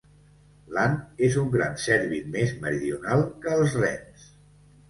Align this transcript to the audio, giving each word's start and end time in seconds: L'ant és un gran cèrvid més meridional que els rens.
L'ant 0.77 0.95
és 1.27 1.37
un 1.41 1.51
gran 1.57 1.77
cèrvid 1.85 2.33
més 2.37 2.57
meridional 2.65 3.25
que 3.45 3.55
els 3.59 3.81
rens. 3.83 4.29